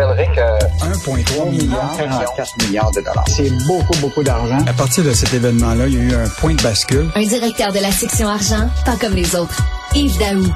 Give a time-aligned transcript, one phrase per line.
[0.00, 3.24] Rappellerai que 1,3 milliard, 44 milliards de dollars.
[3.28, 4.58] c'est beaucoup, beaucoup d'argent.
[4.66, 7.08] À partir de cet événement-là, il y a eu un point de bascule.
[7.14, 9.60] Un directeur de la section argent, pas comme les autres.
[9.94, 10.46] Yves Daou.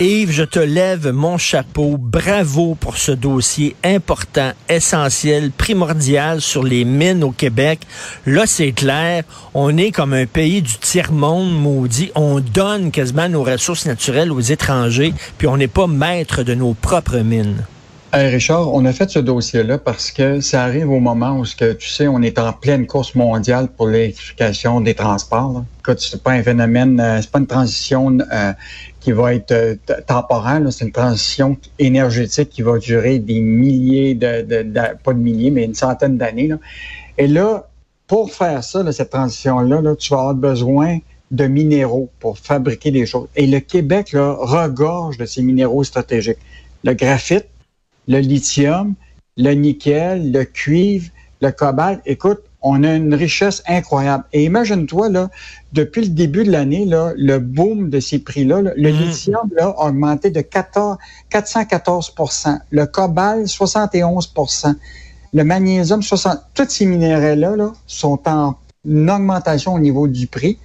[0.00, 1.96] Yves, je te lève mon chapeau.
[1.98, 7.80] Bravo pour ce dossier important, essentiel, primordial sur les mines au Québec.
[8.24, 12.12] Là, c'est clair, on est comme un pays du tiers-monde maudit.
[12.14, 16.72] On donne quasiment nos ressources naturelles aux étrangers, puis on n'est pas maître de nos
[16.72, 17.62] propres mines.
[18.12, 21.72] Richard, on a fait ce dossier-là parce que ça arrive au moment où, ce que,
[21.74, 25.64] tu sais, on est en pleine course mondiale pour l'électrification des transports.
[25.96, 28.52] C'est pas un phénomène, euh, c'est pas une transition euh,
[28.98, 29.76] qui va être euh,
[30.08, 30.60] temporaire.
[30.72, 35.52] C'est une transition énergétique qui va durer des milliers de, de- de- pas de milliers,
[35.52, 36.50] mais une centaine d'années.
[37.16, 37.68] Et là,
[38.08, 40.98] pour faire ça, là, cette transition-là, là, tu vas avoir besoin
[41.30, 43.28] de minéraux pour fabriquer des choses.
[43.36, 46.38] Et le Québec là, regorge de ces minéraux stratégiques.
[46.82, 47.46] Le graphite,
[48.08, 48.94] le lithium,
[49.36, 51.08] le nickel, le cuivre,
[51.40, 52.00] le cobalt.
[52.06, 54.24] Écoute, on a une richesse incroyable.
[54.34, 55.30] Et imagine-toi, là,
[55.72, 58.96] depuis le début de l'année, là, le boom de ces prix-là, là, le Mm.
[58.96, 60.98] lithium là, a augmenté de 14,
[61.30, 64.74] 414% le cobalt, 71%
[65.32, 68.56] le magnésium, 60 Tous ces minéraux-là là, sont en
[68.86, 70.58] augmentation au niveau du prix.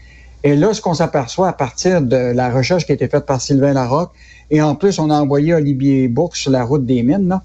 [0.45, 3.41] Et là, ce qu'on s'aperçoit à partir de la recherche qui a été faite par
[3.41, 4.11] Sylvain Larocque,
[4.51, 7.41] et en plus, on a envoyé Olivier Bourque sur la route des mines.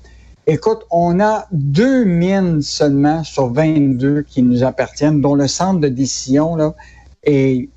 [0.47, 5.89] Écoute, on a deux mines seulement sur 22 qui nous appartiennent, dont le centre de
[5.89, 6.75] décision là,
[7.25, 7.71] est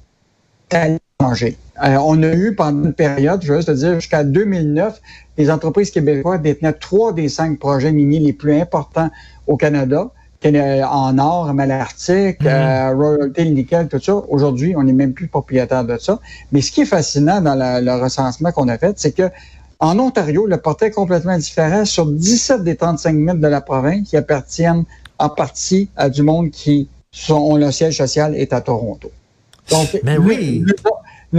[0.71, 1.55] allongé.
[1.81, 5.01] Euh, on a eu pendant une période, je veux juste te dire, jusqu'à 2009,
[5.37, 9.09] les entreprises québécoises détenaient trois des cinq projets miniers les plus importants
[9.47, 12.47] au Canada, Can- en or, Malartic, Mhm.
[12.47, 14.15] euh, Royalty, nickel, tout ça.
[14.29, 16.19] Aujourd'hui, on n'est même plus propriétaire de ça.
[16.51, 19.29] Mais ce qui est fascinant dans la- le recensement qu'on a fait, c'est que
[19.79, 21.83] en Ontario, le portrait est complètement différent.
[21.85, 24.85] Sur 17 des 35 mètres de la province, qui appartiennent
[25.19, 29.11] en partie à du monde qui sont, le siège social est à Toronto.
[29.69, 30.63] Donc, Mais nous- oui.
[30.65, 30.73] Nous,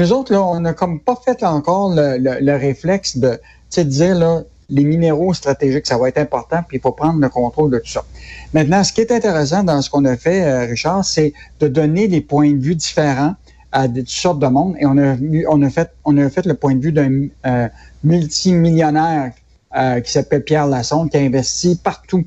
[0.00, 3.38] nous autres, là, on n'a comme pas fait encore le, le- le réflexe de,
[3.76, 7.28] de dire, là, les minéraux stratégiques, ça va être important, puis il faut prendre le
[7.28, 8.04] contrôle de tout ça.
[8.52, 12.08] Maintenant, ce qui est intéressant dans ce qu'on a fait, euh, Richard, c'est de donner
[12.08, 13.34] des points de vue différents
[13.72, 14.76] à toutes sortes de monde.
[14.78, 15.16] Et on a,
[15.48, 17.69] on a fait, on a fait le point de vue d'un euh,
[18.03, 19.32] multimillionnaire
[19.76, 22.24] euh, qui s'appelle Pierre Lassonde, qui a investi partout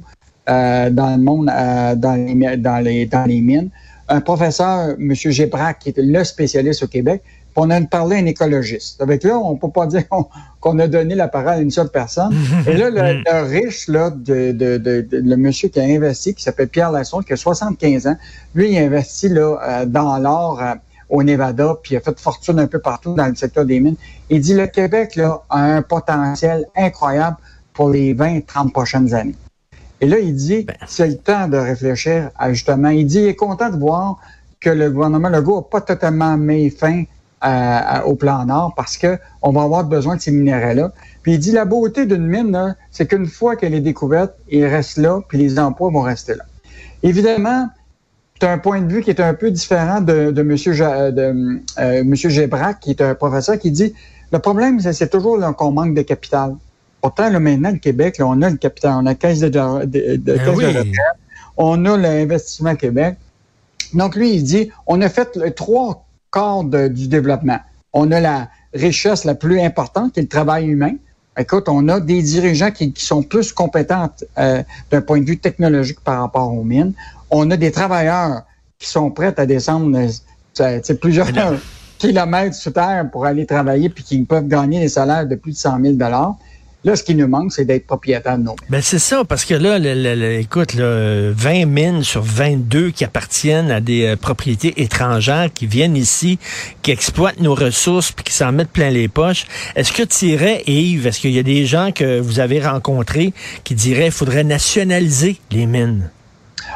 [0.47, 3.69] dans le monde, dans, les, dans, les, dans les mines.
[4.07, 5.13] Un professeur, M.
[5.13, 7.21] Gébrac, qui est le spécialiste au Québec.
[7.59, 9.01] On a parlé à un écologiste.
[9.01, 10.03] Avec là, on peut pas dire
[10.61, 12.31] qu'on a donné la parole à une seule personne.
[12.67, 16.35] Et là, le, le riche là, de, de, de, de- le monsieur qui a investi,
[16.35, 18.15] qui s'appelle Pierre Lassonde, qui a 75 ans,
[18.53, 20.75] lui, il a investi là, euh, dans l'or euh,
[21.09, 23.95] au Nevada, puis il a fait fortune un peu partout dans le secteur des mines.
[24.29, 27.37] Il dit le Québec là, a un potentiel incroyable
[27.73, 29.35] pour les 20-30 prochaines années.
[29.99, 30.75] Et là, il dit, Ben.
[30.85, 32.89] c'est le temps de réfléchir à justement.
[32.89, 34.19] Il dit, il est content de voir
[34.59, 37.03] que le gouvernement Legault n'a pas totalement mis fin
[37.41, 40.91] à- à- au plan Nord parce que on va avoir besoin de ces minéraux-là.
[41.21, 44.65] Puis il dit, la beauté d'une mine, là, c'est qu'une fois qu'elle est découverte, il
[44.65, 46.45] reste là, puis les emplois vont rester là.
[47.03, 47.67] Évidemment,
[48.41, 50.49] as un point de vue qui est un peu différent de, de M.
[50.49, 53.93] De, euh, Monsieur Gébrac, qui est un professeur, qui dit,
[54.31, 56.55] le problème, c'est c'est toujours qu'on manque de capital.
[57.01, 59.47] Pourtant, là, maintenant, le Québec, là, on a le capital, on a la caisse de,
[59.49, 61.17] de, Ben de retraite,
[61.55, 63.17] on a l'investissement Québec.
[63.93, 66.05] Donc, lui, il dit, on a fait le trois
[66.35, 67.59] de- du développement.
[67.93, 70.93] On a la richesse la plus importante, qui est le travail humain.
[71.37, 75.37] Écoute, on a des dirigeants qui, qui sont plus compétents euh, d'un point de vue
[75.37, 76.93] technologique par rapport aux mines.
[77.29, 78.43] On a des travailleurs
[78.79, 79.95] qui sont prêts à descendre
[80.59, 81.27] euh, plusieurs
[81.97, 85.57] kilomètres sous terre pour aller travailler puis qui peuvent gagner des salaires de plus de
[85.57, 85.93] 100 000
[86.87, 88.55] Là, ce qui nous manque, c'est d'être propriétaire de nos.
[88.69, 92.91] Ben c'est ça, parce que là, le- le- le- écoute, là, 20 mines sur 22
[92.91, 96.39] qui appartiennent à des euh, propriétés étrangères qui viennent ici,
[96.83, 99.47] qui exploitent nos ressources puis qui s'en mettent plein les poches.
[99.75, 103.33] Est-ce que tu irais, Yves, est-ce qu'il y a des gens que vous avez rencontrés
[103.65, 106.09] qui diraient qu'il faudrait nationaliser les mines?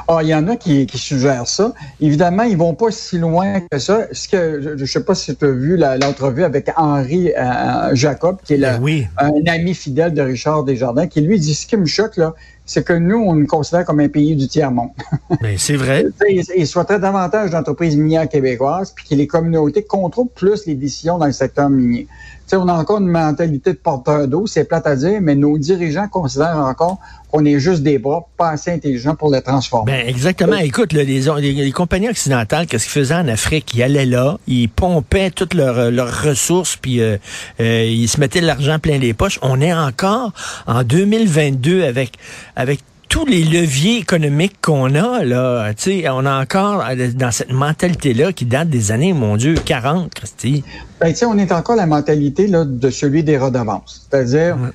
[0.07, 1.73] Ah, il y en a qui, qui suggèrent ça.
[1.99, 4.07] Évidemment, ils vont pas si loin que ça.
[4.11, 8.37] Ce que je, ne sais pas si tu as vu l'entrevue avec Henri euh, Jacob,
[8.43, 9.07] qui est Ben oui.
[9.17, 12.33] un ami fidèle de Richard Desjardins, qui lui dit ce qui me choque là,
[12.65, 14.91] c'est que nous on nous considère comme un pays du tiers monde.
[15.41, 16.05] Ben, c'est vrai.
[16.29, 21.17] il, il souhaiterait davantage d'entreprises minières québécoises, puis que les communautés contrôlent plus les décisions
[21.17, 22.07] dans le secteur minier.
[22.53, 26.07] On a encore une mentalité de porteur d'eau, c'est plate à dire, mais nos dirigeants
[26.09, 26.99] considèrent encore
[27.31, 29.91] qu'on est juste des bras, pas assez intelligents pour les transformer.
[29.91, 30.57] Ben exactement.
[30.57, 33.73] Écoute, là, les, les, les compagnies occidentales, qu'est-ce qu'ils faisaient en Afrique?
[33.73, 37.17] Ils allaient là, ils pompaient toutes leurs, leurs ressources, puis euh,
[37.61, 39.39] euh, ils se mettaient de l'argent plein les poches.
[39.41, 40.33] On est encore
[40.67, 42.11] en 2022 avec
[42.57, 42.81] avec
[43.11, 47.51] tous les leviers économiques qu'on a, là, tu sais, on a encore euh, dans cette
[47.51, 50.63] mentalité-là qui date des années, mon Dieu, 40, Christy.
[51.01, 54.07] Ben, tu sais, on est encore la mentalité là, de celui des redevances.
[54.09, 54.69] C'est-à-dire, Ouais.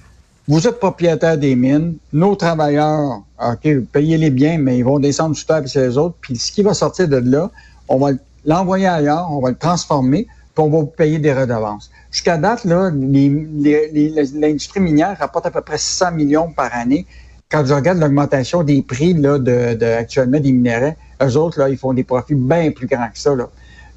[0.49, 5.47] vous êtes propriétaire des mines, nos travailleurs, OK, payez-les bien, mais ils vont descendre sous
[5.47, 6.17] terre, puis c'est les autres.
[6.21, 7.51] Puis ce qui va sortir de là,
[7.89, 8.11] on va
[8.45, 11.91] l'envoyer ailleurs, on va le transformer, puis on va vous payer des redevances.
[12.11, 16.69] Jusqu'à date, là, les- les- les- l'industrie minière rapporte à peu près 600 millions par
[16.75, 17.07] année.
[17.51, 21.69] Quand je regarde l'augmentation des prix là, de, de- actuellement des minéraux, eux autres, là,
[21.69, 23.35] ils font des profits bien plus grands que ça.
[23.35, 23.49] Là.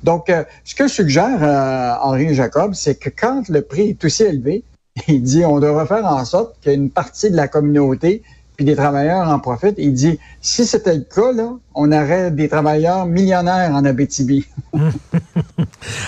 [0.04, 4.24] Donc, euh, ce que suggère euh, Henri Jacob, c'est que quand le prix est aussi
[4.24, 4.64] élevé,
[5.08, 8.24] il dit on devrait faire en sorte qu'une partie de la communauté
[8.56, 9.76] puis des travailleurs en profitent.
[9.78, 14.46] Il dit si c'était le cas, là, on aurait des travailleurs millionnaires en Abitibi.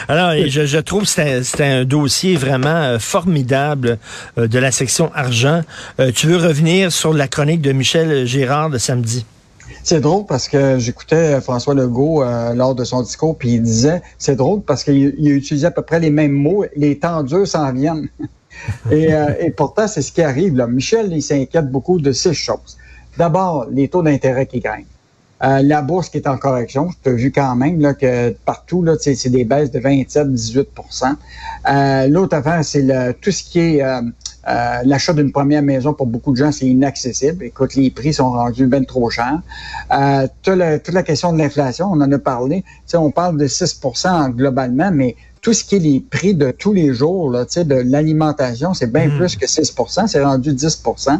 [0.07, 3.97] Alors, je, je trouve que c'était un dossier vraiment euh, formidable
[4.37, 5.61] euh, de la section argent.
[5.99, 9.25] Euh, tu veux revenir sur la chronique de Michel Gérard de samedi?
[9.83, 14.01] C'est drôle parce que j'écoutais François Legault euh, lors de son discours, puis il disait,
[14.17, 17.23] c'est drôle parce qu'il il a utilisé à peu près les mêmes mots, les temps
[17.23, 18.07] durs s'en viennent.
[18.91, 20.55] et, euh, et pourtant, c'est ce qui arrive.
[20.55, 20.67] Là.
[20.67, 22.77] Michel, il s'inquiète beaucoup de six choses.
[23.17, 24.85] D'abord, les taux d'intérêt qui grimpent.
[25.43, 28.83] Euh, la bourse qui est en correction, tu as vu quand même là, que partout,
[28.83, 31.15] là, c'est des baisses de 27-18%
[31.69, 34.01] euh, L'autre affaire, c'est le, tout ce qui est euh,
[34.47, 37.45] euh, l'achat d'une première maison pour beaucoup de gens, c'est inaccessible.
[37.45, 39.41] Écoute, les prix sont rendus bien trop chers.
[39.91, 42.63] Euh, toute, la, toute la question de l'inflation, on en a parlé.
[42.93, 46.93] On parle de 6% globalement, mais tout ce qui est les prix de tous les
[46.93, 49.17] jours, là, tu sais, de l'alimentation, c'est bien Mm.
[49.17, 51.19] plus que 6% c'est rendu 10%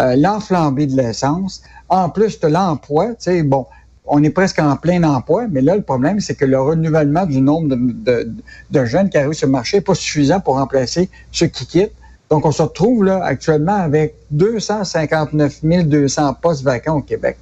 [0.00, 1.62] euh, L'enflambée de l'essence.
[1.88, 3.66] En plus de l'emploi, tu sais, bon,
[4.06, 7.40] on est presque en plein emploi, mais là, le problème, c'est que le renouvellement du
[7.40, 8.32] nombre de, de,
[8.70, 11.92] de jeunes qui arrivent sur le marché n'est pas suffisant pour remplacer ceux qui quittent.
[12.28, 17.36] Donc, on se retrouve là actuellement avec 259 200 postes vacants au Québec.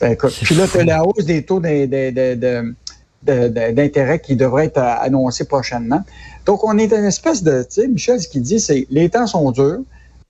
[0.00, 2.40] Ben, écoute, puis là, tu as la hausse des taux d'in- d'in- d'in- d'in- de-
[2.40, 2.74] de-
[3.22, 6.02] d'intérêt qui devrait être euh, annoncé prochainement.
[6.46, 9.26] Donc, on est une espèce de, tu sais, Michel, ce qu'il dit, c'est les temps
[9.26, 9.80] sont durs.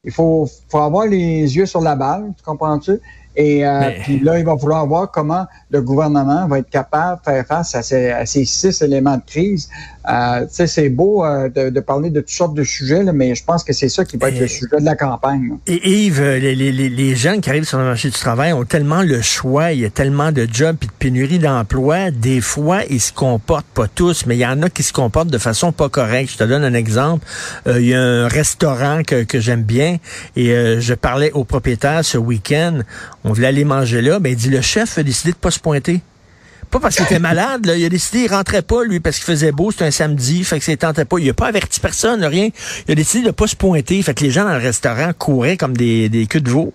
[0.04, 3.00] Il faut, faut avoir les yeux sur la balle, tu comprends-tu?
[3.40, 7.20] Et euh, Mais- puis là, il va falloir voir comment le gouvernement va être capable
[7.20, 9.68] de faire face à ces, à ces six éléments de crise.
[10.10, 13.12] Euh, tu sais, c'est beau euh, de, de parler de toutes sortes de sujets, là,
[13.12, 15.50] mais je pense que c'est ça qui va être Et- le sujet de la campagne.
[15.50, 15.54] là.
[15.68, 19.02] Et Yves, les, les, les- jeunes qui arrivent sur le marché du travail ont tellement
[19.02, 22.10] le choix, il y a tellement de jobs et de pénurie d'emplois.
[22.10, 25.28] Des fois, ils se comportent pas tous, mais il y en a qui se comportent
[25.30, 26.32] de façon pas correcte.
[26.32, 27.24] Je te donne un exemple.
[27.68, 29.98] Euh, il y a un restaurant que, que j'aime bien
[30.36, 32.80] et euh, je parlais au propriétaire ce week-end.
[33.28, 35.60] On voulait aller manger là, mais il dit le chef a décidé de pas se
[35.60, 36.00] pointer.
[36.70, 37.76] Pas parce qu'il était malade, là.
[37.76, 40.58] Il a décidé, il rentrait pas, lui, parce qu'il faisait beau, c'était un samedi, fait
[40.58, 41.18] que ça ne tentait pas.
[41.18, 42.48] Il a pas averti personne, rien.
[42.86, 45.56] Il a décidé de pas se pointer, fait que les gens dans le restaurant couraient
[45.56, 46.72] comme des, des queues de veau.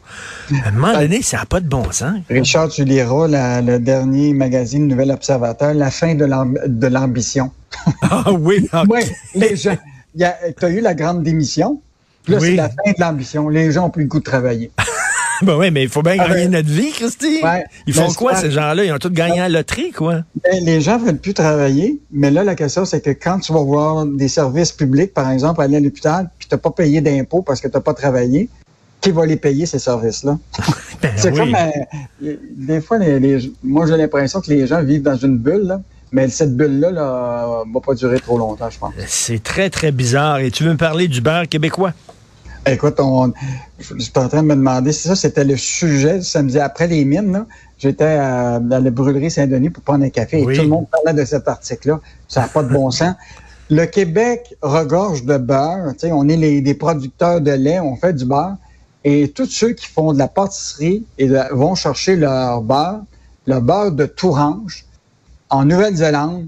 [0.64, 2.16] À un moment donné, ça n'a pas de bon sens.
[2.30, 7.52] Richard, tu liras la- le dernier magazine Nouvel Observateur, La fin de l'am- de l'ambition.
[8.02, 8.68] Ah oui.
[8.90, 9.02] Oui,
[9.36, 9.78] les gens.
[10.18, 10.24] Tu
[10.66, 11.81] as eu la grande démission.
[12.24, 12.50] Puis Là, Oui.
[12.52, 13.50] c'est la fin de l'ambition.
[13.50, 14.72] Les gens ont plus le goût de travailler.
[15.42, 17.40] Ben oui, mais il faut bien Ah, gagner ben, notre vie, Christy.
[17.44, 17.63] ouais.
[17.87, 18.83] Ils font quoi, ces gens-là?
[18.85, 20.21] Ils ont tous gagné à la loterie, quoi.
[20.44, 23.63] Ben, les gens veulent plus travailler, mais là, la question, c'est que quand tu vas
[23.63, 27.42] voir des services publics, par exemple, aller à l'hôpital, puis tu n'as pas payé d'impôts
[27.42, 28.49] parce que tu n'as pas travaillé,
[29.02, 30.37] qui va les payer, ces services-là?
[31.02, 31.37] Ben C'est oui.
[31.40, 35.37] comme, euh, des fois, les, les- moi, j'ai l'impression que les gens vivent dans une
[35.37, 35.81] bulle, là,
[36.13, 38.94] mais cette bulle-là là, va pas durer trop longtemps, je pense.
[39.07, 40.37] C'est très, très bizarre.
[40.40, 41.92] Et tu veux me parler du beurre québécois?
[42.66, 43.34] Écoute, on,
[43.80, 46.88] je suis en train de me demander si ça, c'était le sujet du samedi après
[46.88, 47.32] les mines.
[47.34, 47.46] là.
[47.78, 50.54] J'étais à, dans la brûlerie Saint-Denis pour prendre un café Oui.
[50.54, 52.00] et tout le monde parlait de cet article-là.
[52.30, 53.16] Ça n'a pas de bon sens.
[53.70, 55.94] Le Québec regorge de beurre.
[55.94, 58.56] Tu sais, on est les, des producteurs de lait, on fait du beurre.
[59.04, 63.02] Et tous ceux qui font de la pâtisserie et de- vont chercher leur beurre,
[63.48, 64.86] le beurre de Tourange,
[65.50, 66.48] en Nouvelle-Zélande,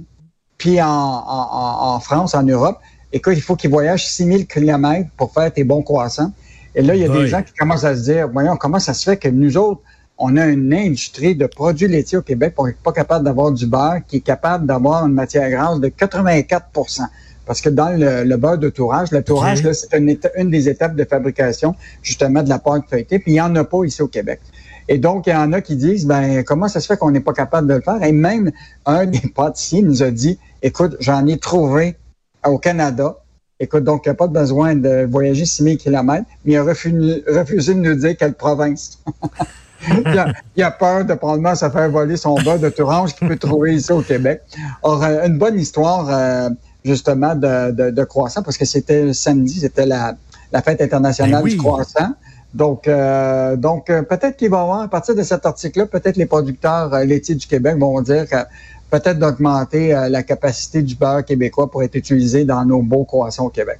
[0.58, 2.80] puis en- en- en France, en Europe,
[3.16, 6.32] écoute, il faut qu'ils voyagent 6000 km pour faire tes bons croissants.
[6.76, 8.94] Et là, il y a des gens qui commencent à se dire, voyons, comment ça
[8.94, 9.82] se fait que nous autres,
[10.18, 13.66] on a une industrie de produits laitiers au Québec qui n'est pas capable d'avoir du
[13.66, 17.04] beurre, qui est capable d'avoir une matière grasse de 84%
[17.46, 21.04] parce que dans le, beurre de tourage, le tourage, c'est une, une, des étapes de
[21.04, 24.42] fabrication justement de la pâte feuilletée, puis il n'y en a pas ici au Québec.
[24.88, 27.20] Et donc, il y en a qui disent, ben comment ça se fait qu'on n'est
[27.20, 28.02] pas capable de le faire?
[28.04, 28.52] Et même
[28.88, 31.98] un des pâtissiers nous a dit, écoute, j'en ai trouvé
[32.46, 33.18] au Canada.
[33.60, 37.24] Écoute, donc, il n'y a pas besoin de voyager 6000 km, mais il a refusé,
[37.28, 39.00] refusé de nous dire quelle province.
[40.56, 43.76] il, a, peur de probablement se faire voler son beurre de tourage qu'il peut trouver
[43.76, 44.42] ici au Québec.
[44.84, 46.50] Or, euh, une bonne histoire, euh,
[46.84, 50.16] justement, de, de, croissant, parce que c'était samedi, c'était la,
[50.52, 52.14] la fête internationale ben du croissant.
[52.54, 56.26] Donc, euh, donc peut-être qu'il va y avoir, à partir de cet article-là, peut-être les
[56.26, 58.38] producteurs laitiers du Québec vont dire que
[59.00, 63.46] peut-être d'augmenter euh, la capacité du beurre québécois pour être utilisé dans nos beaux croissants
[63.46, 63.80] au Québec.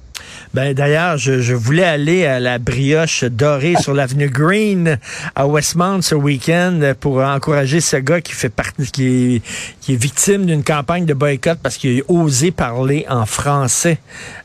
[0.54, 4.98] Ben d'ailleurs, je, voulais aller à la brioche dorée sur l'avenue Green
[5.34, 9.42] à Westmount ce week-end pour encourager ce gars qui fait partie, qui est,
[9.80, 13.98] qui est victime d'une campagne de boycott parce qu'il a osé parler en français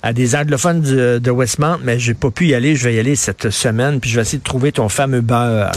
[0.03, 2.75] à des anglophones de, de Westmount, mais j'ai pas pu y aller.
[2.75, 5.71] Je vais y aller cette semaine, puis je vais essayer de trouver ton fameux beurre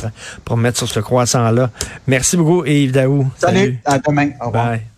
[0.44, 1.70] pour mettre sur ce croissant-là.
[2.06, 3.30] Merci beaucoup, Yves Daou.
[3.38, 4.30] Salut, à demain.
[4.40, 4.70] Au revoir.
[4.70, 4.93] Bye.